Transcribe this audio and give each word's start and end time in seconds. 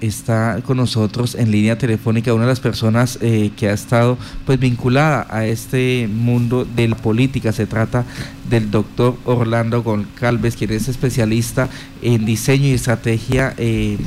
está 0.00 0.60
con 0.64 0.76
nosotros 0.76 1.34
en 1.34 1.50
línea 1.50 1.78
telefónica 1.78 2.34
una 2.34 2.44
de 2.44 2.50
las 2.50 2.60
personas 2.60 3.18
eh, 3.20 3.50
que 3.56 3.68
ha 3.68 3.72
estado 3.72 4.18
pues 4.46 4.58
vinculada 4.58 5.26
a 5.30 5.46
este 5.46 6.08
mundo 6.12 6.64
de 6.64 6.88
la 6.88 6.96
política. 6.96 7.52
Se 7.52 7.66
trata 7.66 8.04
del 8.48 8.70
doctor 8.70 9.16
Orlando 9.24 9.82
Goncalves, 9.82 10.56
quien 10.56 10.72
es 10.72 10.88
especialista 10.88 11.68
en 12.02 12.24
diseño 12.24 12.66
y 12.66 12.72
estrategia. 12.72 13.54
Eh, 13.58 13.98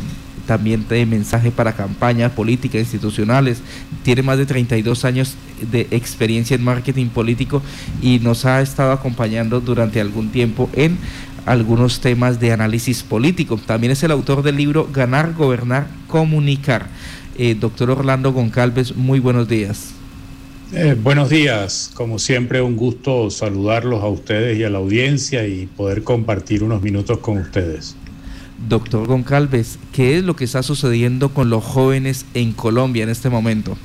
también 0.45 0.85
de 0.89 1.05
mensaje 1.05 1.51
para 1.51 1.73
campañas 1.73 2.31
políticas 2.31 2.81
institucionales. 2.81 3.61
Tiene 4.03 4.23
más 4.23 4.37
de 4.37 4.45
32 4.45 5.05
años 5.05 5.35
de 5.71 5.87
experiencia 5.91 6.55
en 6.55 6.63
marketing 6.63 7.07
político 7.07 7.61
y 8.01 8.19
nos 8.19 8.45
ha 8.45 8.61
estado 8.61 8.91
acompañando 8.91 9.61
durante 9.61 10.01
algún 10.01 10.29
tiempo 10.29 10.69
en 10.73 10.97
algunos 11.45 11.99
temas 11.99 12.39
de 12.39 12.51
análisis 12.51 13.03
político. 13.03 13.57
También 13.57 13.91
es 13.91 14.03
el 14.03 14.11
autor 14.11 14.43
del 14.43 14.57
libro 14.57 14.89
Ganar, 14.91 15.33
Gobernar, 15.33 15.87
Comunicar. 16.07 16.87
Eh, 17.37 17.55
doctor 17.59 17.89
Orlando 17.89 18.31
Goncalves, 18.31 18.95
muy 18.95 19.19
buenos 19.19 19.47
días. 19.47 19.93
Eh, 20.71 20.95
buenos 20.99 21.29
días, 21.29 21.91
como 21.93 22.17
siempre 22.17 22.61
un 22.61 22.75
gusto 22.75 23.29
saludarlos 23.29 24.01
a 24.01 24.07
ustedes 24.07 24.57
y 24.57 24.63
a 24.63 24.69
la 24.71 24.79
audiencia 24.79 25.45
y 25.45 25.67
poder 25.67 26.03
compartir 26.03 26.63
unos 26.63 26.81
minutos 26.81 27.19
con 27.19 27.37
ustedes. 27.37 27.95
Doctor 28.67 29.05
Goncalves, 29.05 29.77
¿qué 29.91 30.17
es 30.17 30.23
lo 30.23 30.35
que 30.35 30.45
está 30.45 30.63
sucediendo 30.63 31.29
con 31.29 31.49
los 31.49 31.63
jóvenes 31.63 32.25
en 32.33 32.53
Colombia 32.53 33.03
en 33.03 33.09
este 33.09 33.29
momento? 33.29 33.77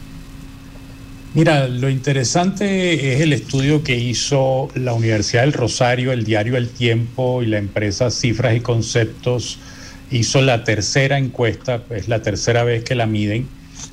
Mira, 1.35 1.69
lo 1.69 1.91
interesante 1.91 3.13
es 3.13 3.21
el 3.21 3.35
estudio 3.35 3.83
que 3.85 3.97
hizo 3.97 4.71
la 4.75 4.95
Universidad 4.95 5.43
del 5.43 5.53
Rosario, 5.53 6.11
el 6.11 6.25
diario 6.25 6.57
El 6.57 6.71
Tiempo 6.71 7.43
y 7.43 7.47
la 7.47 7.59
empresa 7.59 8.11
Cifras 8.11 8.57
y 8.57 8.61
Conceptos. 8.61 9.59
Hizo 10.11 10.41
la 10.41 10.65
tercera 10.65 11.19
encuesta, 11.19 11.83
es 11.91 12.09
la 12.09 12.23
tercera 12.23 12.65
vez 12.65 12.83
que 12.83 12.95
la 12.95 13.05
miden, 13.05 13.47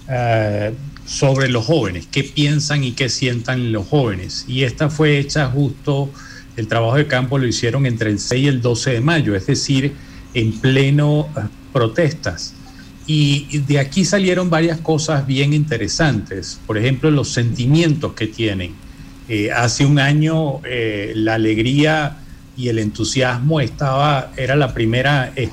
eh, 0.10 0.72
sobre 1.06 1.50
los 1.50 1.66
jóvenes, 1.66 2.08
qué 2.10 2.24
piensan 2.24 2.86
y 2.86 2.94
qué 2.94 3.10
sientan 3.10 3.74
los 3.74 3.86
jóvenes. 3.88 4.46
Y 4.48 4.64
esta 4.64 4.90
fue 4.90 5.20
hecha 5.20 5.48
justo, 5.48 6.10
el 6.56 6.68
trabajo 6.68 6.96
de 6.96 7.06
campo 7.06 7.38
lo 7.38 7.46
hicieron 7.46 7.86
entre 7.86 8.12
el 8.12 8.20
6 8.20 8.44
y 8.44 8.48
el 8.48 8.62
12 8.62 8.92
de 8.92 9.02
mayo, 9.02 9.36
es 9.36 9.46
decir, 9.46 9.92
en 10.34 10.58
pleno 10.62 11.28
eh, 11.36 11.42
protestas. 11.74 12.54
Y 13.08 13.60
de 13.60 13.80
aquí 13.80 14.04
salieron 14.04 14.50
varias 14.50 14.80
cosas 14.80 15.28
bien 15.28 15.54
interesantes. 15.54 16.60
Por 16.66 16.78
ejemplo, 16.78 17.12
los 17.12 17.30
sentimientos 17.30 18.14
que 18.14 18.28
tienen. 18.28 18.74
Eh, 19.28 19.52
hace 19.52 19.86
un 19.86 20.00
año 20.00 20.62
eh, 20.66 21.14
la 21.16 21.36
alegría 21.36 22.18
y 22.58 22.70
el 22.70 22.80
entusiasmo 22.80 23.60
estaba, 23.60 24.32
era 24.38 24.56
la 24.56 24.74
primera 24.74 25.34
eh, 25.36 25.50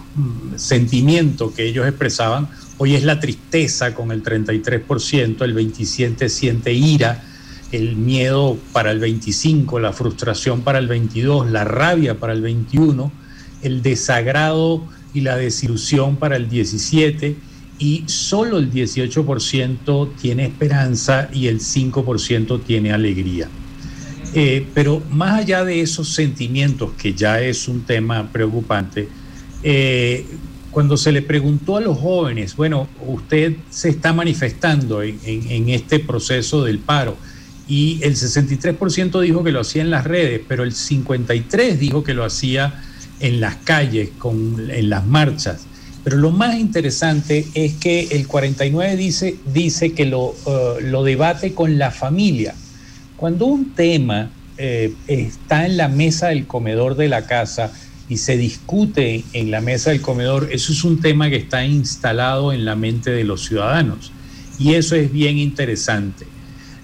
sentimiento 0.57 1.53
que 1.55 1.65
ellos 1.65 1.87
expresaban. 1.87 2.49
Hoy 2.79 2.95
es 2.95 3.05
la 3.05 3.19
tristeza 3.19 3.95
con 3.95 4.13
el 4.13 4.23
33%, 4.23 5.43
el 5.43 5.57
27% 5.57 6.29
siente 6.29 6.73
ira, 6.73 7.23
el 7.71 7.97
miedo 7.97 8.59
para 8.73 8.91
el 8.91 9.01
25%, 9.01 9.81
la 9.81 9.93
frustración 9.93 10.63
para 10.63 10.79
el 10.79 10.89
22%, 10.89 11.49
la 11.49 11.65
rabia 11.65 12.19
para 12.19 12.33
el 12.33 12.43
21%, 12.43 13.11
el 13.63 13.83
desagrado 13.83 14.87
y 15.15 15.21
la 15.21 15.37
desilusión 15.37 16.17
para 16.17 16.37
el 16.37 16.49
17 16.49 17.37
y 17.79 18.05
solo 18.07 18.59
el 18.59 18.71
18% 18.71 20.11
tiene 20.21 20.47
esperanza 20.47 21.29
y 21.33 21.49
el 21.49 21.59
5% 21.61 22.63
tiene 22.63 22.93
alegría. 22.93 23.49
Eh, 24.35 24.67
pero 24.73 25.03
más 25.11 25.41
allá 25.41 25.65
de 25.65 25.81
esos 25.81 26.09
sentimientos, 26.09 26.93
que 26.97 27.13
ya 27.13 27.41
es 27.41 27.69
un 27.69 27.83
tema 27.83 28.31
preocupante, 28.33 29.09
eh, 29.63 30.25
cuando 30.71 30.97
se 30.97 31.13
le 31.13 31.21
preguntó 31.21 31.77
a 31.77 31.81
los 31.83 31.99
jóvenes, 31.99 32.57
bueno, 32.57 32.89
usted 33.07 33.57
se 33.69 33.91
está 33.91 34.15
manifestando 34.15 35.03
en, 35.03 35.69
este 35.69 35.99
proceso 35.99 36.65
del 36.65 36.79
paro, 36.79 37.17
y 37.69 38.01
el 38.03 38.15
63% 38.15 39.21
dijo 39.21 39.45
que 39.45 39.53
lo 39.53 39.61
hacía 39.61 39.83
en 39.83 39.91
las 39.91 40.05
redes, 40.05 40.41
pero 40.49 40.65
el 40.65 40.73
53% 40.73 41.77
dijo 41.77 42.03
que 42.03 42.15
lo 42.15 42.25
hacía 42.25 42.83
en 43.23 43.41
las 43.41 43.57
calles, 43.57 44.11
con, 44.19 44.71
en 44.71 44.91
las 44.91 45.07
marchas. 45.07 45.67
Pero 46.05 46.17
lo 46.17 46.31
más 46.31 46.59
interesante 46.59 47.47
es 47.55 47.75
que 47.75 48.09
el 48.11 48.27
49 48.27 48.97
dice, 48.97 49.37
dice 49.55 49.93
que 49.93 50.05
lo, 50.05 50.35
eh, 50.47 50.83
lo 50.83 51.05
debate 51.05 51.55
con 51.55 51.79
la 51.79 51.91
familia. 51.91 52.55
Cuando 53.17 53.47
un 53.47 53.75
tema 53.75 54.31
eh, 54.59 54.93
está 55.07 55.65
en 55.65 55.77
la 55.77 55.89
mesa 55.89 56.29
del 56.29 56.47
comedor 56.47 56.97
de 56.97 57.09
la 57.09 57.25
casa 57.27 57.73
y 58.09 58.17
se 58.17 58.37
discute 58.37 59.25
en 59.33 59.53
la 59.53 59.61
mesa 59.61 59.91
del 59.91 60.03
comedor, 60.03 60.49
eso 60.51 60.73
es 60.73 60.83
un 60.83 61.01
tema 61.01 61.31
que 61.31 61.37
está 61.37 61.65
instalado 61.65 62.53
en 62.53 62.65
la 62.65 62.75
mente 62.75 63.11
de 63.11 63.23
los 63.23 63.47
ciudadanos. 63.47 64.11
Y 64.59 64.75
eso 64.75 64.97
es 64.97 65.11
bien 65.13 65.39
interesante. 65.39 66.27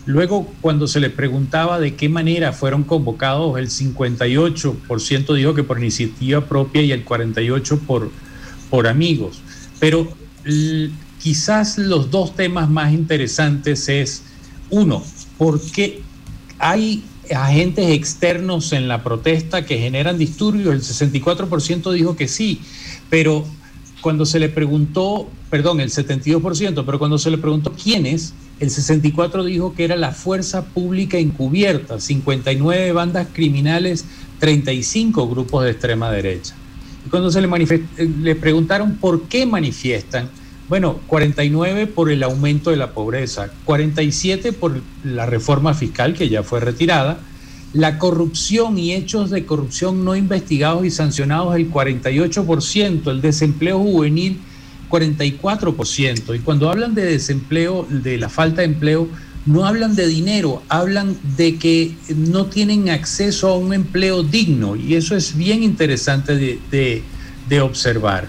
Luego, 0.09 0.51
cuando 0.63 0.89
se 0.89 1.01
le 1.01 1.11
preguntaba 1.11 1.79
de 1.79 1.95
qué 1.95 2.09
manera 2.09 2.55
fueron 2.55 2.83
convocados, 2.83 3.59
el 3.59 3.69
58% 3.69 5.35
dijo 5.35 5.53
que 5.53 5.65
por 5.65 5.79
iniciativa 5.79 6.47
propia 6.47 6.81
y 6.81 6.93
el 6.93 7.05
48% 7.05 7.81
por, 7.81 8.11
por 8.71 8.87
amigos. 8.87 9.43
Pero 9.79 10.09
quizás 11.23 11.77
los 11.77 12.11
dos 12.11 12.35
temas 12.35 12.71
más 12.71 12.95
interesantes 12.95 13.87
es, 13.91 14.23
uno, 14.71 15.05
¿por 15.37 15.61
qué 15.61 16.01
hay 16.59 17.05
agentes 17.31 17.91
externos 17.91 18.73
en 18.73 18.89
la 18.89 19.05
protesta 19.05 19.67
que 19.67 19.77
generan 19.77 20.17
disturbios? 20.17 20.73
El 20.73 20.81
64% 20.81 21.93
dijo 21.93 22.17
que 22.17 22.29
sí, 22.29 22.63
pero 23.11 23.45
cuando 24.01 24.25
se 24.25 24.39
le 24.39 24.49
preguntó, 24.49 25.29
perdón, 25.51 25.81
el 25.81 25.91
72%, 25.91 26.83
pero 26.87 26.99
cuando 26.99 27.19
se 27.19 27.31
le 27.31 27.37
preguntó 27.37 27.75
quiénes, 27.75 28.33
el 28.61 28.71
64 28.71 29.45
dijo 29.45 29.75
que 29.75 29.85
era 29.85 29.97
la 29.97 30.13
fuerza 30.13 30.67
pública 30.67 31.19
encubierta, 31.19 32.01
59 32.01 32.93
bandas 32.93 33.29
criminales, 33.33 34.05
35 34.41 35.29
grupos 35.29 35.65
de 35.65 35.71
extrema 35.71 36.11
derecha. 36.11 36.55
Y 37.07 37.11
cuando 37.11 37.31
se 37.31 37.41
le, 37.41 37.49
le 38.23 38.35
preguntaron 38.35 38.97
por 38.97 39.23
qué 39.23 39.47
manifiestan, 39.47 40.29
bueno, 40.69 41.01
49 41.07 41.87
por 41.87 42.11
el 42.11 42.23
aumento 42.23 42.71
de 42.71 42.77
la 42.77 42.93
pobreza, 42.93 43.51
47 43.65 44.53
por 44.53 44.81
la 45.05 45.25
reforma 45.25 45.73
fiscal 45.73 46.15
que 46.15 46.29
ya 46.29 46.43
fue 46.43 46.61
retirada, 46.61 47.21
la 47.73 47.99
corrupción 47.99 48.79
y 48.79 48.95
hechos 48.95 49.31
de 49.31 49.45
corrupción 49.45 50.05
no 50.05 50.17
investigados 50.17 50.85
y 50.85 50.91
sancionados 50.91 51.55
el 51.55 51.71
48%, 51.71 53.11
el 53.11 53.21
desempleo 53.21 53.79
juvenil 53.79 54.41
44%. 54.89 56.37
Y 56.37 56.41
cuando 56.41 56.71
hablan 56.71 56.95
de 56.95 57.05
desempleo, 57.05 57.87
de 57.89 58.19
la 58.19 58.29
falta 58.29 58.63
de 58.63 58.69
empleo, 58.69 59.09
no 59.47 59.65
hablan 59.65 59.95
de 59.97 60.07
dinero, 60.07 60.63
hablan 60.69 61.17
de 61.37 61.57
que 61.57 61.95
no 62.15 62.47
tienen 62.47 62.91
acceso 62.91 63.49
a 63.49 63.57
un 63.57 63.73
empleo 63.73 64.23
digno. 64.23 64.77
Y 64.77 64.95
eso 64.95 65.17
es 65.17 65.37
bien 65.37 65.63
interesante 65.63 66.37
de, 66.37 67.03
de 67.49 67.61
observar. 67.61 68.29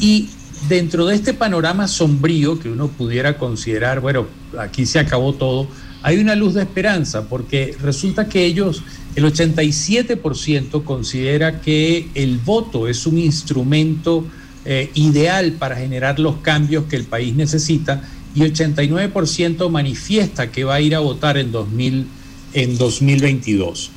Y 0.00 0.30
dentro 0.68 1.06
de 1.06 1.14
este 1.14 1.34
panorama 1.34 1.86
sombrío 1.86 2.58
que 2.58 2.68
uno 2.68 2.88
pudiera 2.88 3.38
considerar, 3.38 4.00
bueno, 4.00 4.26
aquí 4.58 4.86
se 4.86 4.98
acabó 4.98 5.34
todo, 5.34 5.68
hay 6.02 6.18
una 6.18 6.34
luz 6.34 6.54
de 6.54 6.62
esperanza, 6.62 7.28
porque 7.28 7.76
resulta 7.80 8.28
que 8.28 8.44
ellos, 8.44 8.82
el 9.16 9.24
87% 9.24 10.84
considera 10.84 11.60
que 11.60 12.08
el 12.14 12.38
voto 12.38 12.88
es 12.88 13.06
un 13.06 13.18
instrumento 13.18 14.24
eh, 14.70 14.90
ideal 14.92 15.52
para 15.52 15.76
generar 15.76 16.18
los 16.18 16.36
cambios 16.40 16.84
que 16.90 16.96
el 16.96 17.04
país 17.04 17.34
necesita 17.34 18.02
y 18.34 18.40
89% 18.40 19.70
manifiesta 19.70 20.52
que 20.52 20.64
va 20.64 20.74
a 20.74 20.80
ir 20.82 20.94
a 20.94 20.98
votar 20.98 21.38
en, 21.38 21.50
2000, 21.50 22.06
en 22.52 22.76
2022. 22.76 23.90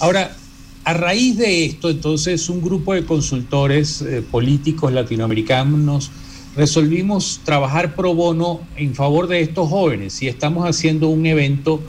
Ahora, 0.00 0.36
a 0.82 0.92
raíz 0.92 1.38
de 1.38 1.66
esto, 1.66 1.88
entonces, 1.88 2.48
un 2.48 2.60
grupo 2.60 2.94
de 2.94 3.04
consultores 3.04 4.02
eh, 4.02 4.20
políticos 4.28 4.92
latinoamericanos 4.92 6.10
resolvimos 6.56 7.40
trabajar 7.44 7.94
pro 7.94 8.12
bono 8.12 8.62
en 8.74 8.96
favor 8.96 9.28
de 9.28 9.40
estos 9.40 9.68
jóvenes 9.68 10.20
y 10.20 10.26
estamos 10.26 10.68
haciendo 10.68 11.10
un 11.10 11.26
evento 11.26 11.80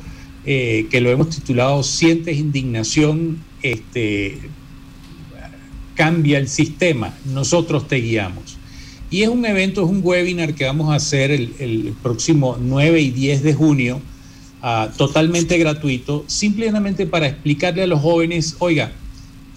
eh, 0.46 0.86
que 0.92 1.02
lo 1.02 1.10
hemos 1.10 1.32
titulado 1.32 1.82
Sientes 1.82 2.38
indignación, 2.38 3.40
este, 3.64 4.38
cambia 6.00 6.38
el 6.38 6.48
sistema, 6.48 7.14
nosotros 7.26 7.90
te 7.90 7.98
guiamos. 7.98 8.58
Y 9.12 9.24
es 9.24 9.28
un 9.28 9.46
evento, 9.46 9.84
es 9.84 9.90
un 9.90 10.00
webinar 10.02 10.54
que 10.56 10.64
vamos 10.64 10.92
a 10.92 10.96
hacer 10.96 11.30
el, 11.30 11.94
próximo 12.02 12.58
9 12.58 13.02
y 13.02 13.10
10 13.10 13.44
de 13.44 13.54
junio, 13.54 14.00
ah, 14.62 14.88
totalmente 14.96 15.58
gratuito, 15.58 16.24
simplemente 16.26 17.06
para 17.06 17.28
explicarle 17.28 17.84
a 17.84 17.88
los 17.88 18.00
jóvenes, 18.00 18.56
oiga, 18.60 18.94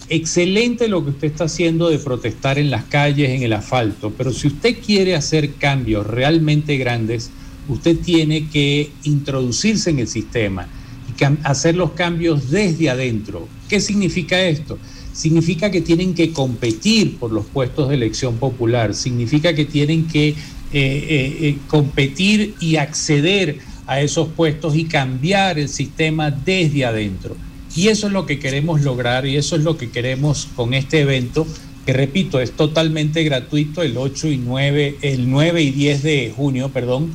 excelente 0.09 0.89
lo 0.89 1.05
que 1.05 1.11
usted 1.11 1.29
está 1.29 1.45
haciendo 1.45 1.89
de 1.89 2.01
protestar 2.01 2.59
en 2.59 2.73
las 2.73 2.87
calles, 2.87 3.31
en 3.31 3.45
el 3.45 3.53
asfalto, 3.53 4.13
pero 4.19 4.33
si 4.33 4.49
usted 4.49 4.79
quiere 4.85 5.15
hacer 5.15 5.55
cambios 5.55 6.05
realmente 6.05 6.77
grandes, 6.77 7.31
usted 7.69 7.97
tiene 7.99 8.49
que 8.49 8.91
introducirse 9.05 9.91
en 9.91 10.01
el 10.01 10.09
sistema 10.09 10.67
y 11.07 11.25
hacer 11.45 11.77
los 11.77 11.93
cambios 11.93 12.51
desde 12.51 12.91
adentro. 12.91 13.47
¿Qué 13.69 13.79
significa 13.79 14.43
esto? 14.43 14.77
Significa 15.13 15.71
que 15.71 15.81
tienen 15.81 16.15
que 16.15 16.33
competir 16.33 17.19
por 17.19 17.33
los 17.33 17.47
puestos 17.47 17.89
de 17.89 17.95
elección 17.95 18.37
popular, 18.37 18.95
significa 18.95 19.55
que 19.55 19.65
tienen 19.65 20.07
que 20.07 20.35
competir 21.69 22.55
y 22.59 22.77
acceder 22.77 23.59
a 23.87 24.01
esos 24.01 24.29
puestos 24.29 24.75
y 24.75 24.85
cambiar 24.85 25.59
el 25.59 25.69
sistema 25.69 26.31
desde 26.31 26.85
adentro. 26.85 27.37
Y 27.75 27.89
eso 27.89 28.07
es 28.07 28.13
lo 28.13 28.27
que 28.27 28.39
queremos 28.39 28.83
lograr 28.83 29.27
y 29.27 29.37
eso 29.37 29.57
es 29.57 29.63
lo 29.63 29.77
que 29.77 29.91
queremos 29.91 30.49
con 30.57 30.75
este 30.75 31.01
evento, 31.01 31.47
que 31.87 31.93
repito, 31.93 32.41
es 32.41 32.53
totalmente 32.53 33.25
gratuito 33.25 33.83
el 33.83 33.97
8 33.97 34.29
y 34.29 34.37
9, 34.37 34.97
el 35.03 35.31
9 35.31 35.63
y 35.63 35.71
10 35.71 36.03
de 36.03 36.33
junio, 36.35 36.69
perdón. 36.69 37.11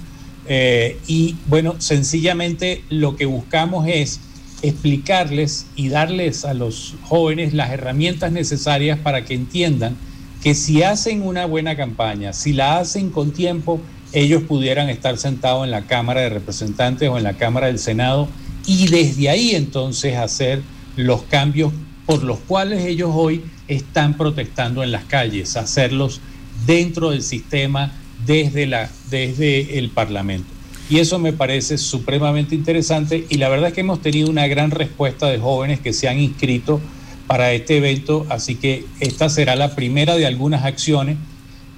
Eh, 0.50 0.98
y 1.08 1.36
bueno, 1.48 1.76
sencillamente 1.80 2.84
lo 2.90 3.16
que 3.16 3.26
buscamos 3.26 3.88
es 3.88 4.20
explicarles 4.62 5.68
y 5.76 5.90
darles 5.90 6.46
a 6.46 6.54
los 6.54 6.96
jóvenes 7.04 7.54
las 7.54 7.72
herramientas 7.72 8.32
necesarias 8.32 8.98
para 9.00 9.24
que 9.24 9.34
entiendan 9.34 9.96
que 10.42 10.56
si 10.56 10.84
hacen 10.84 11.22
una 11.22 11.46
buena 11.46 11.76
campaña, 11.76 12.34
si 12.34 12.54
la 12.54 12.80
hacen 12.80 13.10
con 13.10 13.32
tiempo, 13.32 13.82
ellos 14.14 14.44
pudieran 14.44 14.90
estar 14.90 15.18
sentados 15.18 15.66
en 15.66 15.72
la 15.72 15.84
Cámara 15.84 16.22
de 16.22 16.30
Representantes 16.30 17.10
o 17.10 17.18
en 17.18 17.24
la 17.24 17.34
Cámara 17.34 17.68
del 17.68 17.80
Senado 17.80 18.28
y 18.66 18.88
desde 18.88 19.30
ahí 19.30 19.52
entonces 19.56 20.16
hacer 20.16 20.62
los 20.96 21.24
cambios 21.24 21.74
por 22.06 22.24
los 22.24 22.40
cuales 22.40 22.86
ellos 22.86 23.12
hoy 23.14 23.44
están 23.68 24.16
protestando 24.16 24.84
en 24.84 24.92
las 24.92 25.06
calles, 25.06 25.58
hacerlos 25.58 26.22
dentro 26.66 27.12
del 27.12 27.22
sistema 27.22 27.92
desde, 28.26 28.66
la, 28.66 28.90
desde 29.10 29.78
el 29.78 29.90
Parlamento. 29.90 30.57
Y 30.90 31.00
eso 31.00 31.20
me 31.20 31.34
parece 31.34 31.78
supremamente 31.78 32.56
interesante 32.56 33.26
y 33.30 33.38
la 33.38 33.50
verdad 33.50 33.70
es 33.70 33.74
que 33.74 33.82
hemos 33.82 34.02
tenido 34.02 34.30
una 34.30 34.48
gran 34.48 34.72
respuesta 34.72 35.28
de 35.28 35.38
jóvenes 35.38 35.80
que 35.80 35.94
se 35.94 36.08
han 36.08 36.20
inscrito 36.20 36.80
para 37.28 37.52
este 37.52 37.78
evento, 37.78 38.26
así 38.30 38.56
que 38.56 38.86
esta 39.02 39.28
será 39.30 39.56
la 39.56 39.76
primera 39.76 40.16
de 40.16 40.26
algunas 40.26 40.64
acciones 40.64 41.18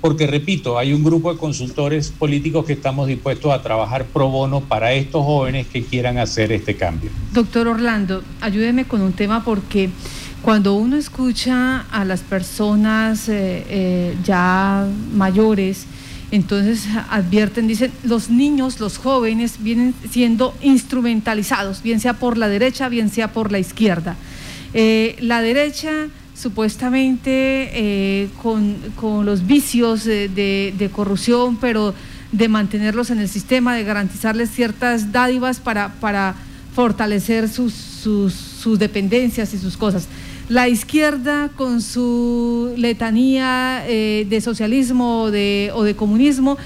porque 0.02 0.28
repito, 0.28 0.78
hay 0.78 0.94
un 0.94 1.04
grupo 1.04 1.34
de 1.34 1.38
consultores 1.38 2.10
políticos 2.10 2.66
que 2.66 2.74
estamos 2.74 3.08
dispuestos 3.08 3.52
a 3.52 3.62
trabajar 3.62 4.06
pro 4.06 4.30
bono 4.30 4.62
para 4.62 4.94
estos 4.94 5.26
jóvenes 5.26 5.68
que 5.68 5.84
quieran 5.84 6.18
hacer 6.18 6.52
este 6.54 6.76
cambio. 6.76 7.10
Doctor 7.34 7.68
Orlando, 7.68 8.24
ayúdeme 8.40 8.86
con 8.86 9.02
un 9.02 9.12
tema 9.12 9.44
porque 9.44 9.90
cuando 10.42 10.76
uno 10.76 10.96
escucha 10.96 11.82
a 11.92 12.06
las 12.06 12.22
personas 12.22 13.28
eh, 13.28 13.66
eh, 13.70 14.16
ya 14.24 14.88
mayores, 15.14 15.86
entonces 16.32 16.86
advierten, 17.10 17.68
dicen, 17.68 17.92
los 18.04 18.30
niños, 18.30 18.80
los 18.80 18.98
jóvenes 18.98 19.56
vienen 19.62 19.94
siendo 20.12 20.54
instrumentalizados, 20.62 21.82
bien 21.82 22.00
sea 22.00 22.14
por 22.14 22.38
la 22.38 22.48
derecha, 22.48 22.90
bien 22.90 23.10
sea 23.10 23.32
por 23.32 23.52
la 23.52 23.60
izquierda. 23.60 24.16
Eh, 24.74 25.16
la 25.20 25.42
derecha 25.42 26.08
supuestamente 26.36 27.70
eh, 27.74 28.30
con, 28.42 29.26
los 29.26 29.46
vicios 29.46 30.06
de, 30.06 30.90
corrupción, 30.94 31.58
pero 31.58 31.94
de 32.32 32.48
mantenerlos 32.48 33.10
en 33.10 33.20
el 33.20 33.28
sistema, 33.28 33.76
de 33.76 33.84
garantizarles 33.84 34.50
ciertas 34.52 35.12
dádivas 35.12 35.60
para, 35.60 35.90
para 36.00 36.36
fortalecer 36.74 37.50
sus, 37.50 37.74
sus, 37.74 38.80
dependencias 38.80 39.54
y 39.54 39.58
sus 39.58 39.76
cosas. 39.76 40.08
La 40.50 40.68
izquierda 40.68 41.50
con 41.56 41.82
su 41.82 42.74
letanía 42.76 43.84
eh, 43.88 44.26
de 44.30 44.42
socialismo 44.42 45.24
o 45.24 45.32
de, 45.32 45.94
comunismo, 45.96 46.58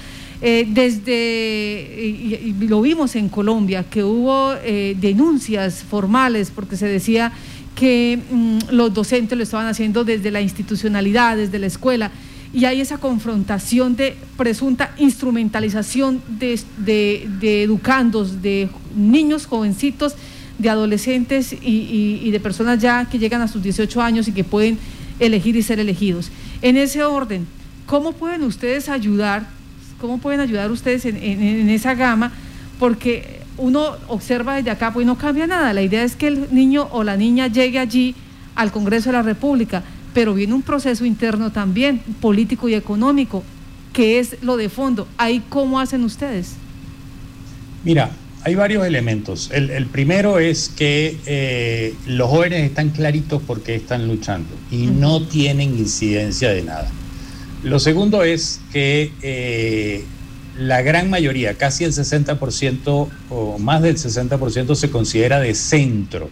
eh, 0.42 0.66
desde, 0.68 2.54
lo 2.60 2.80
vimos 2.80 3.14
en 3.14 3.28
Colombia, 3.28 3.84
que 3.84 4.02
hubo 4.02 4.54
denuncias 4.54 5.84
formales 5.84 6.50
porque 6.54 6.76
se 6.76 6.86
decía 6.86 7.32
que 7.74 8.18
mm, 8.30 8.58
los 8.70 8.94
docentes 8.94 9.36
lo 9.36 9.44
estaban 9.44 9.66
haciendo 9.66 10.04
desde 10.04 10.30
la 10.30 10.40
institucionalidad, 10.40 11.36
desde 11.36 11.58
la 11.58 11.66
escuela, 11.66 12.10
y 12.54 12.66
hay 12.66 12.80
esa 12.80 12.98
confrontación 12.98 13.96
de 13.96 14.16
presunta 14.36 14.94
instrumentalización 14.98 16.22
de, 16.28 17.62
educandos, 17.62 18.42
de 18.42 18.68
niños 18.96 19.46
jovencitos, 19.46 20.14
de 20.58 20.70
adolescentes 20.70 21.52
y, 21.52 22.20
y, 22.22 22.30
de 22.30 22.40
personas 22.40 22.80
ya 22.80 23.06
que 23.06 23.18
llegan 23.18 23.40
a 23.40 23.48
sus 23.48 23.62
18 23.62 24.00
años 24.00 24.28
y 24.28 24.32
que 24.32 24.44
pueden 24.44 24.78
elegir 25.18 25.56
y 25.56 25.62
ser 25.62 25.80
elegidos. 25.80 26.30
En 26.62 26.76
ese 26.76 27.02
orden, 27.02 27.46
¿cómo 27.86 28.12
pueden 28.12 28.42
ustedes 28.42 28.88
ayudar? 28.88 29.46
¿Cómo 30.00 30.18
pueden 30.18 30.40
ayudar 30.40 30.70
ustedes 30.70 31.04
en, 31.06 31.16
en 31.16 31.68
esa 31.70 31.94
gama? 31.94 32.32
Porque 32.78 33.40
uno 33.56 33.96
observa 34.08 34.56
desde 34.56 34.70
acá, 34.70 34.92
pues 34.92 35.06
no 35.06 35.16
cambia 35.16 35.46
nada. 35.46 35.72
La 35.72 35.82
idea 35.82 36.02
es 36.02 36.16
que 36.16 36.28
el 36.28 36.48
niño 36.52 36.88
o 36.92 37.04
la 37.04 37.16
niña 37.16 37.46
llegue 37.48 37.78
allí 37.78 38.14
al 38.54 38.72
Congreso 38.72 39.10
de 39.10 39.14
la 39.14 39.22
República, 39.22 39.82
pero 40.12 40.34
viene 40.34 40.54
un 40.54 40.62
proceso 40.62 41.04
interno 41.04 41.50
también, 41.50 42.00
político 42.20 42.68
y 42.68 42.74
económico, 42.74 43.42
que 43.92 44.18
es 44.18 44.42
lo 44.42 44.56
de 44.56 44.68
fondo. 44.68 45.08
¿Ahí 45.18 45.42
cómo 45.48 45.80
hacen 45.80 46.04
ustedes? 46.04 46.54
Mira, 47.84 48.10
hay 48.44 48.54
varios 48.54 48.86
elementos. 48.86 49.50
El, 49.52 49.86
primero 49.86 50.38
es 50.38 50.68
que 50.68 51.16
eh, 51.24 51.94
los 52.06 52.28
jóvenes 52.28 52.62
están 52.64 52.90
claritos 52.90 53.42
porque 53.46 53.74
están 53.74 54.06
luchando 54.06 54.54
y 54.70 54.86
no 54.86 55.26
tienen 55.26 55.78
incidencia 55.78 56.50
de 56.50 56.62
nada. 56.62 56.90
Lo 57.62 57.80
segundo 57.80 58.22
es 58.22 58.60
que 58.70 59.12
eh, 59.22 60.04
la 60.58 60.82
gran 60.82 61.08
mayoría, 61.08 61.54
casi 61.54 61.84
el 61.84 61.92
60% 61.92 63.08
o 63.30 63.58
más 63.58 63.80
del 63.80 63.96
60% 63.96 64.74
se 64.74 64.90
considera 64.90 65.40
de 65.40 65.54
centro. 65.54 66.28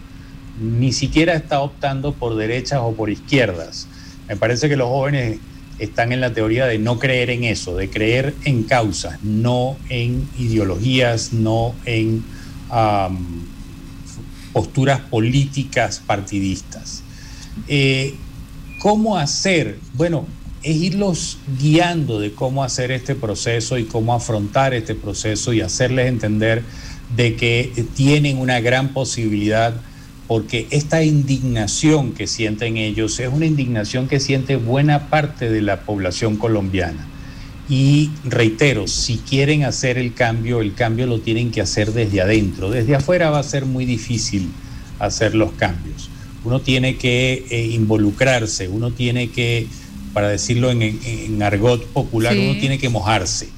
Ni 0.60 0.92
siquiera 0.92 1.32
está 1.32 1.60
optando 1.60 2.12
por 2.12 2.36
derechas 2.36 2.80
o 2.82 2.92
por 2.92 3.08
izquierdas. 3.08 3.88
Me 4.28 4.36
parece 4.36 4.68
que 4.68 4.76
los 4.76 4.88
jóvenes 4.88 5.38
están 5.82 6.12
en 6.12 6.20
la 6.20 6.32
teoría 6.32 6.66
de 6.66 6.78
no 6.78 7.00
creer 7.00 7.28
en 7.30 7.42
eso, 7.42 7.74
de 7.76 7.90
creer 7.90 8.34
en 8.44 8.62
causas, 8.62 9.20
no 9.24 9.76
en 9.88 10.28
ideologías, 10.38 11.32
no 11.32 11.74
en 11.84 12.22
posturas 14.52 15.00
políticas 15.00 16.00
partidistas. 16.06 17.02
Eh, 17.66 18.14
¿Cómo 18.78 19.18
hacer? 19.18 19.78
Bueno, 19.94 20.24
es 20.62 20.76
irlos 20.76 21.38
guiando 21.58 22.20
de 22.20 22.32
cómo 22.32 22.62
hacer 22.62 22.92
este 22.92 23.16
proceso 23.16 23.76
y 23.76 23.84
cómo 23.84 24.14
afrontar 24.14 24.74
este 24.74 24.94
proceso 24.94 25.52
y 25.52 25.62
hacerles 25.62 26.06
entender 26.06 26.62
de 27.16 27.34
que 27.34 27.86
tienen 27.96 28.38
una 28.38 28.60
gran 28.60 28.92
posibilidad 28.92 29.74
porque 30.26 30.66
esta 30.70 31.02
indignación 31.02 32.12
que 32.12 32.26
sienten 32.26 32.76
ellos 32.76 33.18
es 33.20 33.28
una 33.32 33.46
indignación 33.46 34.08
que 34.08 34.20
siente 34.20 34.56
buena 34.56 35.08
parte 35.08 35.50
de 35.50 35.62
la 35.62 35.80
población 35.80 36.36
colombiana. 36.36 37.06
Y 37.68 38.10
reitero, 38.24 38.86
si 38.86 39.18
quieren 39.18 39.64
hacer 39.64 39.98
el 39.98 40.14
cambio, 40.14 40.60
el 40.60 40.74
cambio 40.74 41.06
lo 41.06 41.20
tienen 41.20 41.50
que 41.50 41.60
hacer 41.60 41.92
desde 41.92 42.20
adentro. 42.20 42.70
Desde 42.70 42.94
afuera 42.94 43.30
va 43.30 43.38
a 43.38 43.42
ser 43.42 43.66
muy 43.66 43.84
difícil 43.84 44.50
hacer 44.98 45.34
los 45.34 45.52
cambios. 45.52 46.10
Uno 46.44 46.60
tiene 46.60 46.96
que 46.96 47.46
eh, 47.50 47.66
involucrarse, 47.72 48.68
uno 48.68 48.90
tiene 48.90 49.30
que 49.30 49.66
para 50.12 50.28
decirlo 50.28 50.70
en, 50.70 51.42
argot 51.42 51.86
popular, 51.86 52.36
uno 52.36 52.58
tiene 52.60 52.78
que 52.78 52.88
mojarse. 52.88 53.48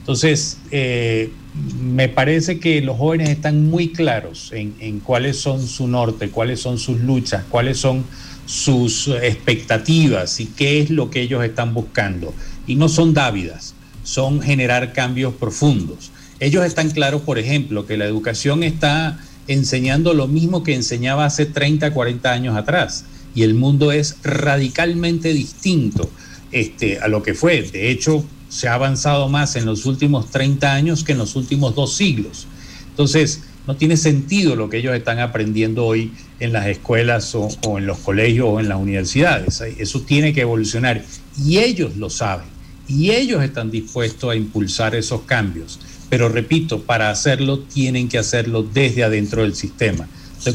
Entonces, 0.00 0.58
eh, 0.70 1.30
me 1.54 2.08
parece 2.08 2.58
que 2.58 2.80
los 2.80 2.96
jóvenes 2.96 3.28
están 3.28 3.68
muy 3.68 3.92
claros 3.92 4.52
en, 4.52 5.00
cuáles 5.00 5.36
son 5.38 5.66
su 5.66 5.86
norte, 5.86 6.30
cuáles 6.30 6.60
son 6.60 6.78
sus 6.78 7.00
luchas, 7.00 7.44
cuáles 7.48 7.78
son 7.78 8.04
sus 8.46 9.08
expectativas 9.08 10.40
y 10.40 10.46
qué 10.46 10.80
es 10.80 10.90
lo 10.90 11.10
que 11.10 11.20
ellos 11.20 11.44
están 11.44 11.74
buscando. 11.74 12.34
Y 12.66 12.76
no 12.76 12.88
son 12.88 13.12
dávidas, 13.12 13.74
son 14.02 14.40
generar 14.40 14.92
cambios 14.92 15.34
profundos. 15.34 16.10
Ellos 16.40 16.64
están 16.64 16.90
claros, 16.90 17.22
por 17.22 17.38
ejemplo, 17.38 17.86
que 17.86 17.96
la 17.96 18.06
educación 18.06 18.62
está 18.62 19.20
enseñando 19.46 20.14
lo 20.14 20.28
mismo 20.28 20.62
que 20.62 20.74
enseñaba 20.74 21.26
hace 21.26 21.46
30, 21.46 21.92
40 21.92 22.32
años 22.32 22.56
atrás 22.56 23.04
y 23.34 23.42
el 23.42 23.54
mundo 23.54 23.92
es 23.92 24.16
radicalmente 24.22 25.32
distinto 25.32 26.10
este, 26.50 26.98
a 26.98 27.08
lo 27.08 27.22
que 27.22 27.34
fue. 27.34 27.62
De 27.62 27.90
hecho, 27.90 28.24
se 28.52 28.68
ha 28.68 28.74
avanzado 28.74 29.30
más 29.30 29.56
en 29.56 29.64
los 29.64 29.86
últimos 29.86 30.30
30 30.30 30.74
años 30.74 31.04
que 31.04 31.12
en 31.12 31.18
los 31.18 31.36
últimos 31.36 31.74
dos 31.74 31.96
siglos. 31.96 32.46
Entonces, 32.90 33.44
no 33.66 33.76
tiene 33.76 33.96
sentido 33.96 34.56
lo 34.56 34.68
que 34.68 34.76
ellos 34.76 34.94
están 34.94 35.20
aprendiendo 35.20 35.86
hoy 35.86 36.12
en 36.38 36.52
las 36.52 36.66
escuelas 36.66 37.34
o, 37.34 37.48
en 37.78 37.86
los 37.86 37.98
colegios 37.98 38.48
o 38.50 38.60
en 38.60 38.68
las 38.68 38.78
universidades. 38.78 39.62
Eso 39.78 40.02
tiene 40.02 40.34
que 40.34 40.42
evolucionar 40.42 41.02
y 41.42 41.58
ellos 41.58 41.96
lo 41.96 42.10
saben 42.10 42.46
y 42.86 43.12
ellos 43.12 43.42
están 43.42 43.70
dispuestos 43.70 44.30
a 44.30 44.36
impulsar 44.36 44.94
esos 44.94 45.22
cambios. 45.22 45.80
Pero 46.10 46.28
repito, 46.28 46.82
para 46.82 47.08
hacerlo 47.08 47.60
tienen 47.60 48.10
que 48.10 48.18
hacerlo 48.18 48.62
desde 48.62 49.02
adentro 49.02 49.42
del 49.42 49.54
sistema. 49.54 50.06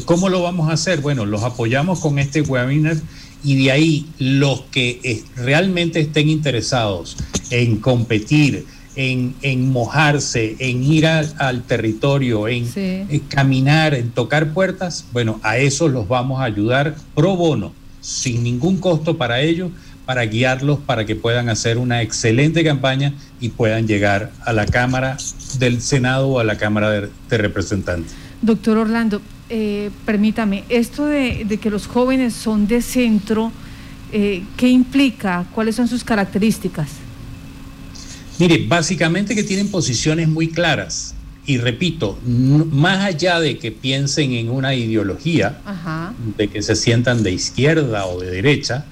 ¿Cómo 0.04 0.28
lo 0.28 0.42
vamos 0.42 0.70
a 0.70 0.74
hacer? 0.74 1.00
Bueno, 1.00 1.26
los 1.26 1.42
apoyamos 1.42 1.98
con 1.98 2.20
este 2.20 2.42
webinar 2.42 2.96
y 3.44 3.64
de 3.64 3.72
ahí 3.72 4.06
los 4.18 4.62
que 4.70 5.22
realmente 5.36 6.00
estén 6.00 6.28
interesados 6.28 7.16
en 7.50 7.78
competir, 7.78 8.66
en, 8.96 9.70
mojarse, 9.70 10.56
en 10.58 10.82
ir 10.82 11.06
al, 11.06 11.62
territorio, 11.62 12.48
en, 12.48 12.66
caminar, 13.28 13.94
en 13.94 14.10
tocar 14.10 14.52
puertas, 14.52 15.04
bueno, 15.12 15.40
a 15.44 15.58
eso 15.58 15.88
los 15.88 16.08
vamos 16.08 16.40
a 16.40 16.44
ayudar 16.44 16.96
pro 17.14 17.36
bono, 17.36 17.72
sin 18.00 18.42
ningún 18.42 18.78
costo 18.78 19.16
para 19.16 19.40
ellos, 19.40 19.70
para 20.08 20.22
guiarlos 20.24 20.78
para 20.78 21.04
que 21.04 21.14
puedan 21.14 21.50
hacer 21.50 21.76
una 21.76 22.00
excelente 22.00 22.64
campaña 22.64 23.12
y 23.40 23.50
puedan 23.50 23.86
llegar 23.86 24.32
a 24.46 24.54
la 24.54 24.64
Cámara 24.64 25.18
del 25.58 25.82
Senado 25.82 26.28
o 26.28 26.40
a 26.40 26.44
la 26.44 26.56
Cámara 26.56 26.90
de, 26.90 27.10
Representantes. 27.36 28.14
Doctor 28.40 28.78
Orlando, 28.78 29.20
eh, 29.50 29.90
permítame, 30.04 30.64
esto 30.68 31.06
de, 31.06 31.58
que 31.60 31.70
los 31.70 31.86
jóvenes 31.86 32.34
son 32.34 32.66
de 32.66 32.82
centro, 32.82 33.52
eh, 34.12 34.42
¿qué 34.56 34.68
implica? 34.68 35.46
¿Cuáles 35.54 35.76
son 35.76 35.88
sus 35.88 36.04
características? 36.04 36.88
Mire, 38.38 38.66
básicamente 38.68 39.34
que 39.34 39.42
tienen 39.42 39.70
posiciones 39.70 40.28
muy 40.28 40.48
claras. 40.48 41.14
Y 41.44 41.56
repito, 41.56 42.18
más 42.26 43.04
allá 43.04 43.40
de 43.40 43.58
que 43.58 43.72
piensen 43.72 44.32
en 44.32 44.50
una 44.50 44.74
ideología, 44.74 45.58
de 46.36 46.48
que 46.48 46.60
se 46.60 46.76
sientan 46.76 47.22
de 47.22 47.32
izquierda 47.32 48.04
o 48.04 48.20
de 48.20 48.30
derecha, 48.30 48.84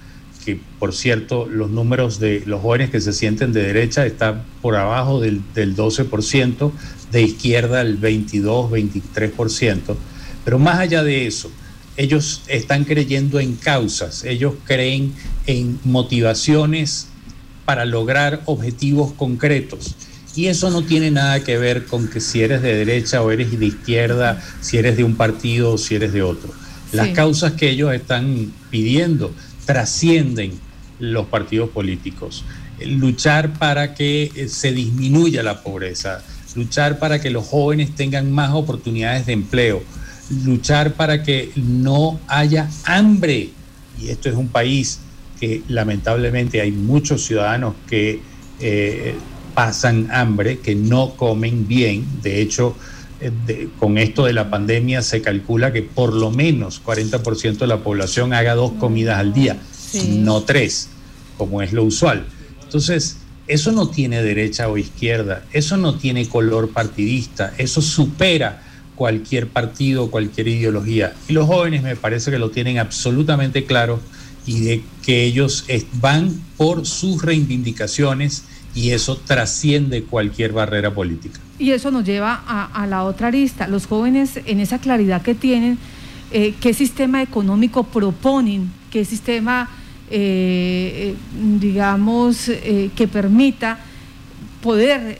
que 0.46 0.58
por 0.78 0.94
cierto 0.94 1.46
los 1.46 1.70
números 1.70 2.18
de 2.18 2.42
los 2.46 2.62
jóvenes 2.62 2.88
que 2.90 3.00
se 3.00 3.12
sienten 3.12 3.52
de 3.52 3.62
derecha 3.62 4.06
están 4.06 4.44
por 4.62 4.76
abajo 4.76 5.20
del, 5.20 5.42
12%, 5.54 6.72
de 7.12 7.22
izquierda 7.22 7.82
el 7.82 7.96
22, 7.98 8.70
23%, 8.70 9.96
pero 10.46 10.60
más 10.60 10.78
allá 10.78 11.02
de 11.02 11.26
eso, 11.26 11.50
ellos 11.96 12.42
están 12.46 12.84
creyendo 12.84 13.40
en 13.40 13.56
causas, 13.56 14.22
ellos 14.22 14.54
creen 14.64 15.12
en 15.48 15.80
motivaciones 15.82 17.08
para 17.64 17.84
lograr 17.84 18.42
objetivos 18.44 19.12
concretos. 19.14 19.96
Y 20.36 20.46
eso 20.46 20.70
no 20.70 20.84
tiene 20.84 21.10
nada 21.10 21.42
que 21.42 21.58
ver 21.58 21.86
con 21.86 22.06
que 22.06 22.20
si 22.20 22.42
eres 22.42 22.62
de 22.62 22.76
derecha 22.76 23.22
o 23.22 23.32
eres 23.32 23.58
de 23.58 23.66
izquierda, 23.66 24.40
si 24.60 24.76
eres 24.76 24.96
de 24.96 25.02
un 25.02 25.16
partido 25.16 25.72
o 25.72 25.78
si 25.78 25.96
eres 25.96 26.12
de 26.12 26.22
otro. 26.22 26.54
Las 26.92 27.08
causas 27.08 27.54
que 27.54 27.70
ellos 27.70 27.92
están 27.92 28.52
pidiendo 28.70 29.34
trascienden 29.64 30.52
los 31.00 31.26
partidos 31.26 31.70
políticos. 31.70 32.44
Luchar 32.84 33.54
para 33.54 33.94
que 33.94 34.30
eh, 34.36 34.48
se 34.48 34.70
disminuya 34.70 35.42
la 35.42 35.64
pobreza, 35.64 36.22
luchar 36.54 37.00
para 37.00 37.20
que 37.20 37.30
los 37.30 37.48
jóvenes 37.48 37.96
tengan 37.96 38.30
más 38.30 38.52
oportunidades 38.52 39.26
de 39.26 39.32
empleo, 39.32 39.82
luchar 40.44 40.94
para 40.94 41.22
que 41.22 41.52
no 41.56 42.20
haya 42.26 42.68
hambre. 42.84 43.50
Y 44.00 44.08
esto 44.08 44.28
es 44.28 44.34
un 44.34 44.48
país 44.48 45.00
que 45.40 45.62
lamentablemente 45.68 46.60
hay 46.60 46.72
muchos 46.72 47.24
ciudadanos 47.24 47.74
que 47.88 48.20
eh, 48.60 49.14
pasan 49.54 50.08
hambre, 50.10 50.58
que 50.58 50.74
no 50.74 51.14
comen 51.16 51.66
bien. 51.66 52.04
De 52.22 52.40
hecho, 52.40 52.76
eh, 53.20 53.68
con 53.78 53.96
esto 53.98 54.24
de 54.24 54.32
la 54.32 54.50
pandemia 54.50 55.02
se 55.02 55.22
calcula 55.22 55.72
que 55.72 55.82
por 55.82 56.12
lo 56.12 56.30
menos 56.30 56.82
40% 56.84 57.58
de 57.58 57.66
la 57.66 57.82
población 57.82 58.32
haga 58.32 58.54
dos 58.54 58.72
comidas 58.72 59.18
al 59.18 59.32
día, 59.32 59.58
no 60.08 60.42
tres, 60.42 60.88
como 61.38 61.62
es 61.62 61.72
lo 61.72 61.84
usual. 61.84 62.26
Entonces, 62.62 63.18
eso 63.46 63.72
no 63.72 63.88
tiene 63.88 64.22
derecha 64.22 64.68
o 64.68 64.76
izquierda, 64.76 65.44
eso 65.52 65.76
no 65.76 65.96
tiene 65.96 66.28
color 66.28 66.70
partidista, 66.70 67.54
eso 67.58 67.80
supera 67.80 68.65
cualquier 68.96 69.46
partido, 69.46 70.10
cualquier 70.10 70.48
ideología. 70.48 71.14
Y 71.28 71.34
los 71.34 71.46
jóvenes 71.46 71.82
me 71.82 71.94
parece 71.94 72.30
que 72.32 72.38
lo 72.38 72.50
tienen 72.50 72.78
absolutamente 72.78 73.64
claro 73.64 74.00
y 74.46 74.60
de 74.60 74.82
que 75.04 75.24
ellos 75.24 75.64
van 76.00 76.32
por 76.56 76.86
sus 76.86 77.22
reivindicaciones 77.22 78.44
y 78.74 78.90
eso 78.90 79.16
trasciende 79.16 80.02
cualquier 80.02 80.52
barrera 80.52 80.92
política. 80.92 81.40
Y 81.58 81.70
eso 81.70 81.90
nos 81.90 82.04
lleva 82.04 82.42
a, 82.46 82.86
la 82.86 83.04
otra 83.04 83.28
arista. 83.28 83.66
Los 83.66 83.86
jóvenes, 83.86 84.40
en 84.44 84.60
esa 84.60 84.78
claridad 84.78 85.22
que 85.22 85.34
tienen, 85.34 85.78
eh, 86.30 86.54
¿qué 86.60 86.74
sistema 86.74 87.22
económico 87.22 87.84
proponen? 87.84 88.70
¿Qué 88.90 89.04
sistema, 89.04 89.70
eh, 90.10 91.14
eh, 91.14 91.58
digamos, 91.58 92.50
que 92.94 93.08
permita 93.08 93.78
poder 94.60 95.18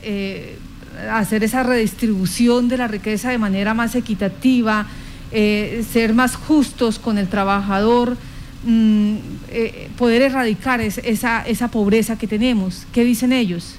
hacer 1.11 1.43
esa 1.43 1.63
redistribución 1.63 2.67
de 2.67 2.77
la 2.77 2.87
riqueza 2.87 3.29
de 3.29 3.37
manera 3.37 3.73
más 3.73 3.95
equitativa, 3.95 4.87
ser 5.31 6.13
más 6.13 6.35
justos 6.35 6.99
con 6.99 7.17
el 7.17 7.27
trabajador? 7.27 8.17
Mm, 8.63 9.15
eh, 9.49 9.89
poder 9.97 10.23
erradicar 10.23 10.81
esa, 10.81 11.41
esa 11.43 11.67
pobreza 11.69 12.17
que 12.17 12.27
tenemos? 12.27 12.85
¿Qué 12.91 13.03
dicen 13.03 13.31
ellos? 13.31 13.75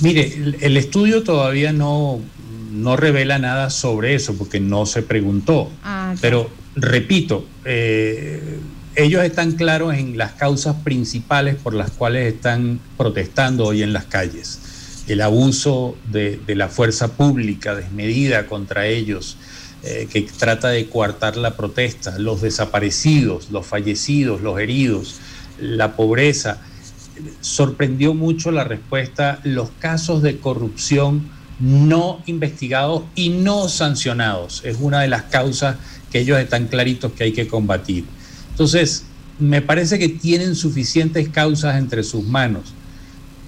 Mire, 0.00 0.56
el, 0.60 0.76
estudio 0.76 1.22
todavía 1.22 1.72
no, 1.72 2.20
no 2.72 2.96
revela 2.96 3.38
nada 3.38 3.70
sobre 3.70 4.16
eso 4.16 4.34
porque 4.36 4.58
no 4.58 4.86
se 4.86 5.02
preguntó. 5.02 5.70
Ah, 5.84 6.14
Pero 6.20 6.50
repito, 6.74 7.46
eh, 7.64 8.58
ellos 8.96 9.22
están 9.22 9.52
claros 9.52 9.94
en 9.94 10.18
las 10.18 10.32
causas 10.32 10.74
principales 10.82 11.54
por 11.54 11.74
las 11.74 11.92
cuales 11.92 12.34
están 12.34 12.80
protestando 12.96 13.66
hoy 13.66 13.84
en 13.84 13.92
las 13.92 14.06
calles. 14.06 14.60
El 15.06 15.20
abuso 15.20 15.96
de, 16.10 16.40
la 16.48 16.68
fuerza 16.68 17.16
pública 17.16 17.74
desmedida 17.74 18.46
contra 18.46 18.86
ellos, 18.86 19.36
eh, 19.82 20.08
que 20.10 20.22
trata 20.22 20.68
de 20.68 20.88
coartar 20.88 21.36
la 21.36 21.56
protesta, 21.56 22.18
los 22.18 22.40
desaparecidos, 22.40 23.50
los 23.50 23.66
fallecidos, 23.66 24.40
los 24.40 24.58
heridos, 24.58 25.16
la 25.60 25.94
pobreza. 25.94 26.62
Sorprendió 27.40 28.14
mucho 28.14 28.50
la 28.50 28.64
respuesta, 28.64 29.40
los 29.44 29.70
casos 29.78 30.22
de 30.22 30.38
corrupción 30.38 31.28
no 31.60 32.22
investigados 32.26 33.04
y 33.14 33.28
no 33.28 33.68
sancionados. 33.68 34.62
Es 34.64 34.78
una 34.80 35.02
de 35.02 35.08
las 35.08 35.24
causas 35.24 35.76
que 36.10 36.20
ellos 36.20 36.38
están 36.38 36.66
claritos 36.66 37.12
que 37.12 37.24
hay 37.24 37.32
que 37.32 37.46
combatir. 37.46 38.04
Entonces, 38.50 39.04
me 39.38 39.62
parece 39.62 39.98
que 39.98 40.08
tienen 40.08 40.54
suficientes 40.54 41.28
causas 41.28 41.76
entre 41.76 42.02
sus 42.04 42.24
manos 42.24 42.73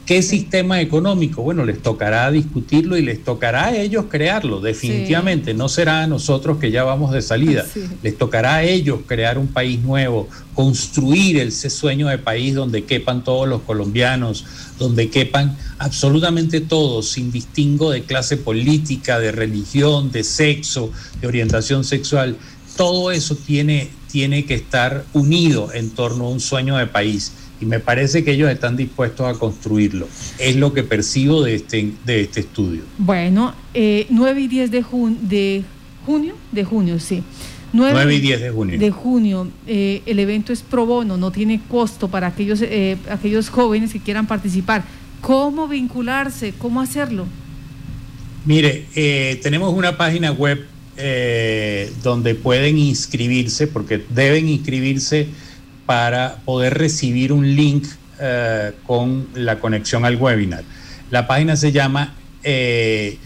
¿Qué 0.07 0.23
sistema 0.23 0.81
económico? 0.81 1.43
Bueno, 1.43 1.65
les 1.65 1.83
tocará 1.83 2.31
discutirlo 2.31 2.97
y 2.97 3.03
les 3.03 3.25
tocará 3.25 3.67
a 3.67 3.77
ellos 3.77 4.05
crearlo, 4.09 4.61
definitivamente. 4.61 5.53
No 5.53 5.69
será 5.69 6.05
a 6.05 6.07
nosotros 6.07 6.59
que 6.59 6.71
ya 6.71 6.85
vamos 6.85 7.11
de 7.11 7.21
salida. 7.21 7.67
Les 8.05 8.17
tocará 8.17 8.55
a 8.55 8.63
ellos 8.63 9.01
crear 9.05 9.37
un 9.37 9.49
país 9.49 9.81
nuevo, 9.81 10.29
construir 10.55 11.39
ese 11.39 11.71
sueño 11.71 12.07
de 12.07 12.19
país 12.19 12.55
donde 12.55 12.85
quepan 12.85 13.25
todos 13.25 13.49
los 13.49 13.63
colombianos, 13.63 14.45
donde 14.79 15.11
quepan 15.11 15.57
absolutamente 15.81 16.61
todos, 16.61 17.09
sin 17.09 17.33
distingo 17.33 17.91
de 17.91 18.03
clase 18.05 18.37
política, 18.37 19.19
de 19.19 19.33
religión, 19.33 20.13
de 20.13 20.23
sexo, 20.23 20.93
de 21.21 21.27
orientación 21.27 21.83
sexual. 21.83 22.37
Todo 22.77 23.11
eso 23.11 23.35
tiene, 23.35 23.91
tiene 24.09 24.45
que 24.45 24.55
estar 24.55 25.05
unido 25.15 25.73
en 25.75 25.91
torno 25.91 26.27
a 26.27 26.31
un 26.31 26.39
sueño 26.39 26.77
de 26.77 26.87
país 26.87 27.33
y 27.61 27.67
me 27.67 27.81
parece 27.81 28.25
que 28.25 28.33
ellos 28.33 28.51
están 28.51 28.77
dispuestos 28.77 29.27
a 29.27 29.39
construirlo. 29.39 30.09
Es 30.39 30.57
lo 30.57 30.73
que 30.73 30.83
percibo 30.83 31.43
de 31.43 31.55
este, 31.57 31.93
de 32.05 32.21
este 32.21 32.41
estudio. 32.41 32.83
Bueno, 32.99 33.55
9 33.75 34.07
eh, 34.41 34.41
y 34.41 34.49
10 34.49 34.71
de, 34.71 34.85
de 35.23 35.65
junio, 36.05 36.35
de 36.53 36.65
junio, 36.65 36.99
sí. 36.99 37.23
9, 37.73 38.15
y 38.15 38.21
10 38.21 38.41
de 38.41 38.51
junio. 38.51 38.79
De 38.79 38.91
junio. 38.91 39.49
Eh, 39.67 40.03
el 40.07 40.19
evento 40.19 40.53
es 40.53 40.63
pro 40.63 40.87
bono, 40.87 41.17
no 41.17 41.31
tiene 41.31 41.61
costo 41.69 42.09
para 42.09 42.29
aquellos, 42.29 42.63
eh, 42.63 42.97
aquellos 43.11 43.49
jóvenes 43.49 43.93
que 43.93 44.01
quieran 44.01 44.27
participar. 44.27 44.85
¿Cómo 45.21 45.67
vincularse? 45.67 46.55
¿Cómo 46.57 46.81
hacerlo? 46.81 47.27
Mire, 48.45 48.87
tenemos 49.43 49.75
una 49.75 49.97
página 49.97 50.31
web 50.31 50.65
donde 52.05 52.37
pueden 52.37 52.79
inscribirse, 52.79 53.67
porque 53.67 54.05
deben 54.09 54.49
inscribirse 54.49 55.27
para 55.87 56.37
poder 56.45 56.77
recibir 56.77 57.33
un 57.33 57.57
link 57.57 57.87
eh, 58.21 58.73
con 58.87 59.29
la 59.35 59.59
conexión 59.61 60.05
al 60.05 60.17
webinar. 60.17 60.65
La 61.11 61.27
página 61.27 61.57
se 61.57 61.73
llama 61.73 62.15
eh, 62.43 63.17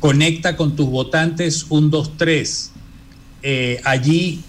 Conecta 0.00 0.56
con 0.56 0.74
tus 0.74 0.88
votantes 0.88 1.66
123. 1.68 2.72
Eh, 3.44 3.80
allí 3.84 4.40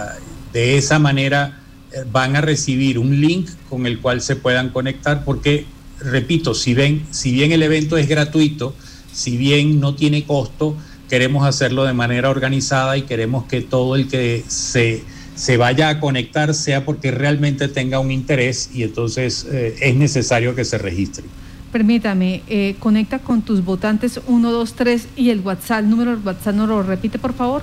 de 0.52 0.78
esa 0.78 0.98
manera 0.98 1.60
eh, 1.92 2.04
van 2.10 2.36
a 2.36 2.40
recibir 2.40 2.98
un 2.98 3.20
link 3.20 3.50
con 3.68 3.86
el 3.86 4.00
cual 4.00 4.22
se 4.22 4.36
puedan 4.36 4.70
conectar 4.70 5.24
porque, 5.24 5.66
repito, 6.00 6.54
si, 6.54 6.72
ven, 6.72 7.04
si 7.10 7.32
bien 7.32 7.52
el 7.52 7.62
evento 7.62 7.98
es 7.98 8.08
gratuito, 8.08 8.74
si 9.12 9.36
bien 9.36 9.78
no 9.78 9.94
tiene 9.94 10.24
costo, 10.24 10.74
queremos 11.10 11.46
hacerlo 11.46 11.84
de 11.84 11.92
manera 11.92 12.30
organizada 12.30 12.96
y 12.96 13.02
queremos 13.02 13.44
que 13.44 13.60
todo 13.60 13.94
el 13.94 14.08
que 14.08 14.42
se, 14.48 15.04
se 15.34 15.58
vaya 15.58 15.90
a 15.90 16.00
conectar 16.00 16.54
sea 16.54 16.86
porque 16.86 17.10
realmente 17.10 17.68
tenga 17.68 17.98
un 17.98 18.10
interés 18.10 18.70
y 18.72 18.84
entonces 18.84 19.46
eh, 19.52 19.76
es 19.82 19.96
necesario 19.96 20.54
que 20.54 20.64
se 20.64 20.78
registre. 20.78 21.24
Permítame, 21.72 22.42
eh, 22.48 22.74
conecta 22.80 23.20
con 23.20 23.42
tus 23.42 23.64
votantes 23.64 24.20
123 24.26 25.06
y 25.16 25.30
el 25.30 25.40
WhatsApp, 25.40 25.84
el 25.84 25.90
número 25.90 26.10
del 26.10 26.26
WhatsApp, 26.26 26.54
¿no 26.54 26.66
lo 26.66 26.82
repite 26.82 27.18
por 27.18 27.32
favor? 27.32 27.62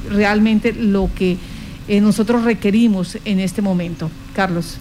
realmente 0.09 0.73
lo 0.73 1.09
que 1.15 1.37
nosotros 2.01 2.43
requerimos 2.43 3.17
en 3.23 3.39
este 3.39 3.61
momento. 3.61 4.11
Carlos. 4.35 4.77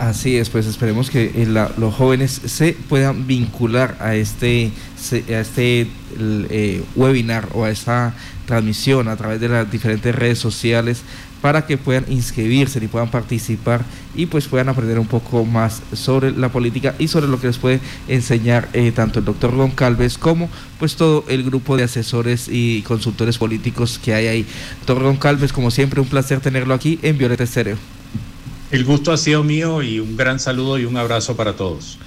Así 0.00 0.38
es, 0.38 0.48
pues 0.48 0.64
esperemos 0.64 1.10
que 1.10 1.46
los 1.76 1.94
jóvenes 1.94 2.40
se 2.46 2.72
puedan 2.88 3.26
vincular 3.26 3.98
a 4.00 4.14
este, 4.14 4.72
a 5.28 5.40
este 5.40 5.88
webinar 6.96 7.50
o 7.52 7.64
a 7.64 7.70
esta 7.70 8.14
transmisión 8.46 9.08
a 9.08 9.16
través 9.16 9.42
de 9.42 9.50
las 9.50 9.70
diferentes 9.70 10.14
redes 10.14 10.38
sociales 10.38 11.02
para 11.42 11.66
que 11.66 11.76
puedan 11.76 12.06
inscribirse 12.08 12.82
y 12.82 12.88
puedan 12.88 13.10
participar 13.10 13.84
y 14.14 14.24
pues 14.24 14.48
puedan 14.48 14.70
aprender 14.70 14.98
un 14.98 15.06
poco 15.06 15.44
más 15.44 15.82
sobre 15.92 16.30
la 16.32 16.48
política 16.48 16.94
y 16.98 17.08
sobre 17.08 17.28
lo 17.28 17.38
que 17.38 17.48
les 17.48 17.58
puede 17.58 17.80
enseñar 18.08 18.70
eh, 18.72 18.92
tanto 18.92 19.18
el 19.18 19.26
doctor 19.26 19.54
Ron 19.54 19.70
Calves 19.70 20.16
como 20.16 20.48
pues 20.78 20.96
todo 20.96 21.26
el 21.28 21.42
grupo 21.42 21.76
de 21.76 21.82
asesores 21.82 22.48
y 22.50 22.80
consultores 22.82 23.36
políticos 23.36 24.00
que 24.02 24.14
hay 24.14 24.28
ahí. 24.28 24.46
Doctor 24.78 25.02
Ron 25.02 25.18
Calves, 25.18 25.52
como 25.52 25.70
siempre, 25.70 26.00
un 26.00 26.08
placer 26.08 26.40
tenerlo 26.40 26.72
aquí 26.72 26.98
en 27.02 27.18
Violeta 27.18 27.44
Estéreo. 27.44 27.99
El 28.70 28.84
gusto 28.84 29.10
ha 29.12 29.16
sido 29.16 29.42
mío 29.42 29.82
y 29.82 29.98
un 29.98 30.16
gran 30.16 30.38
saludo 30.38 30.78
y 30.78 30.84
un 30.84 30.96
abrazo 30.96 31.34
para 31.34 31.56
todos. 31.56 31.98